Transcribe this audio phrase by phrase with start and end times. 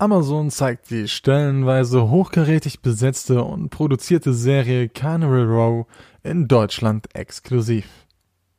[0.00, 5.86] Amazon zeigt die stellenweise hochkarätig besetzte und produzierte Serie Carnival Row
[6.22, 7.88] in Deutschland exklusiv.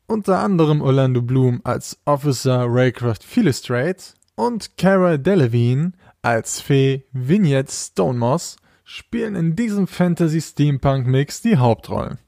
[0.05, 8.57] Unter anderem Orlando Bloom als Officer Raycroft Philostrate und Cara Delevingne als Fee Vignette Stonemoss
[8.83, 12.19] spielen in diesem Fantasy-Steampunk-Mix die Hauptrollen.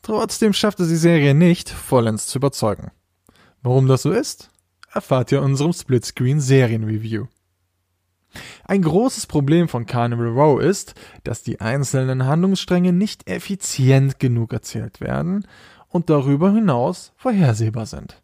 [0.00, 2.90] Trotzdem schaffte die Serie nicht, vollends zu überzeugen.
[3.62, 4.50] Warum das so ist,
[4.90, 7.26] erfahrt ihr in unserem Splitscreen-Serien-Review.
[8.66, 15.00] Ein großes Problem von Carnival Row ist, dass die einzelnen Handlungsstränge nicht effizient genug erzählt
[15.00, 15.46] werden
[15.88, 18.22] und darüber hinaus vorhersehbar sind.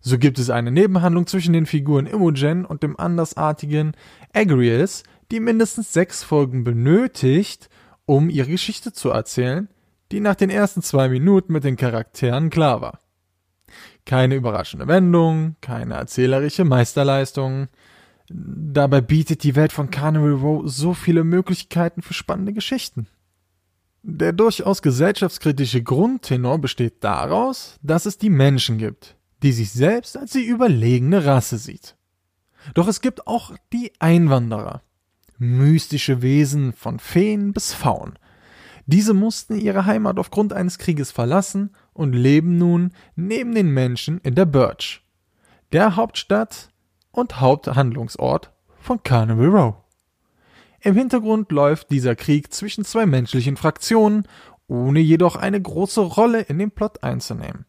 [0.00, 3.92] So gibt es eine Nebenhandlung zwischen den Figuren Imogen und dem andersartigen
[4.32, 7.68] Agrius, die mindestens sechs Folgen benötigt,
[8.04, 9.68] um ihre Geschichte zu erzählen,
[10.12, 13.00] die nach den ersten zwei Minuten mit den Charakteren klar war.
[14.04, 17.66] Keine überraschende Wendung, keine erzählerische Meisterleistung,
[18.28, 23.06] Dabei bietet die Welt von Carnival Row so viele Möglichkeiten für spannende Geschichten.
[24.02, 30.32] Der durchaus gesellschaftskritische Grundtenor besteht daraus, dass es die Menschen gibt, die sich selbst als
[30.32, 31.96] die überlegene Rasse sieht.
[32.74, 34.82] Doch es gibt auch die Einwanderer,
[35.38, 38.18] mystische Wesen von Feen bis Faun.
[38.86, 44.36] Diese mussten ihre Heimat aufgrund eines Krieges verlassen und leben nun neben den Menschen in
[44.36, 45.02] der Birch,
[45.72, 46.70] der Hauptstadt
[47.16, 49.74] und Haupthandlungsort von Carnival Row.
[50.80, 54.28] Im Hintergrund läuft dieser Krieg zwischen zwei menschlichen Fraktionen,
[54.68, 57.64] ohne jedoch eine große Rolle in den Plot einzunehmen.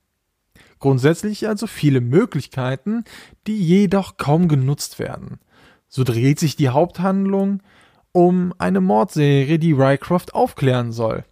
[0.80, 3.06] Grundsätzlich also viele Möglichkeiten,
[3.48, 5.40] die jedoch kaum genutzt werden.
[5.88, 7.64] So dreht sich die Haupthandlung
[8.12, 11.24] um eine Mordserie, die Rycroft aufklären soll.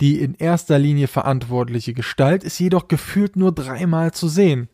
[0.00, 4.68] Die in erster Linie verantwortliche Gestalt ist jedoch gefühlt nur dreimal zu sehen.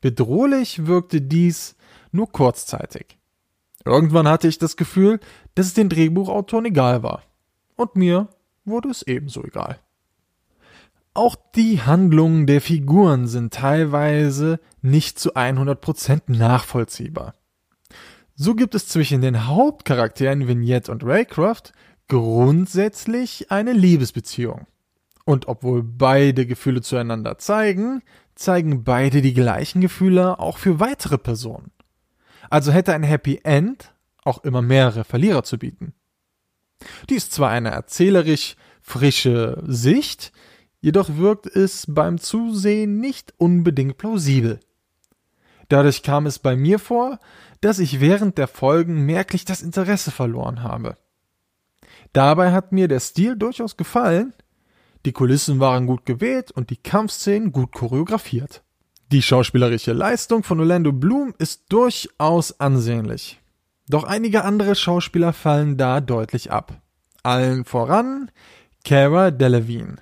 [0.00, 1.76] Bedrohlich wirkte dies
[2.14, 3.18] nur kurzzeitig.
[3.84, 5.20] Irgendwann hatte ich das Gefühl,
[5.54, 7.22] dass es den Drehbuchautoren egal war.
[7.76, 8.28] Und mir
[8.64, 9.78] wurde es ebenso egal.
[11.12, 17.34] Auch die Handlungen der Figuren sind teilweise nicht zu 100% nachvollziehbar.
[18.34, 21.72] So gibt es zwischen den Hauptcharakteren Vignette und Raycroft
[22.08, 24.66] grundsätzlich eine Liebesbeziehung.
[25.24, 28.02] Und obwohl beide Gefühle zueinander zeigen,
[28.34, 31.70] zeigen beide die gleichen Gefühle auch für weitere Personen.
[32.50, 33.92] Also hätte ein Happy End
[34.24, 35.94] auch immer mehrere Verlierer zu bieten.
[37.08, 40.32] Dies zwar eine erzählerisch frische Sicht,
[40.80, 44.60] jedoch wirkt es beim Zusehen nicht unbedingt plausibel.
[45.68, 47.18] Dadurch kam es bei mir vor,
[47.60, 50.98] dass ich während der Folgen merklich das Interesse verloren habe.
[52.12, 54.34] Dabei hat mir der Stil durchaus gefallen,
[55.06, 58.63] die Kulissen waren gut gewählt und die Kampfszenen gut choreografiert.
[59.14, 63.40] Die schauspielerische Leistung von Orlando Bloom ist durchaus ansehnlich.
[63.88, 66.82] Doch einige andere Schauspieler fallen da deutlich ab.
[67.22, 68.32] Allen voran
[68.84, 69.98] Cara Delevingne.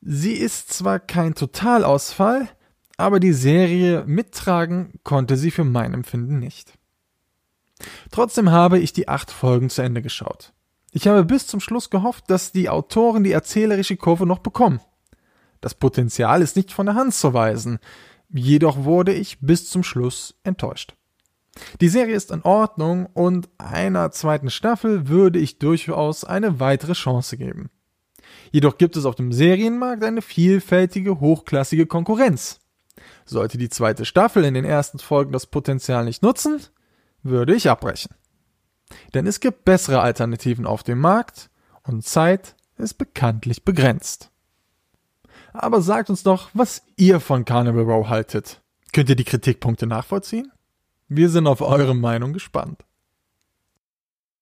[0.00, 2.48] Sie ist zwar kein Totalausfall,
[2.96, 6.72] aber die Serie mittragen konnte sie für mein Empfinden nicht.
[8.10, 10.54] Trotzdem habe ich die acht Folgen zu Ende geschaut.
[10.92, 14.80] Ich habe bis zum Schluss gehofft, dass die Autoren die erzählerische Kurve noch bekommen.
[15.60, 17.78] Das Potenzial ist nicht von der Hand zu weisen,
[18.30, 20.94] Jedoch wurde ich bis zum Schluss enttäuscht.
[21.80, 27.36] Die Serie ist in Ordnung und einer zweiten Staffel würde ich durchaus eine weitere Chance
[27.36, 27.70] geben.
[28.52, 32.60] Jedoch gibt es auf dem Serienmarkt eine vielfältige, hochklassige Konkurrenz.
[33.24, 36.60] Sollte die zweite Staffel in den ersten Folgen das Potenzial nicht nutzen,
[37.22, 38.14] würde ich abbrechen.
[39.14, 41.50] Denn es gibt bessere Alternativen auf dem Markt
[41.82, 44.30] und Zeit ist bekanntlich begrenzt.
[45.52, 48.60] Aber sagt uns doch, was ihr von Carnival Row haltet.
[48.92, 50.52] Könnt ihr die Kritikpunkte nachvollziehen?
[51.08, 52.84] Wir sind auf eure Meinung gespannt.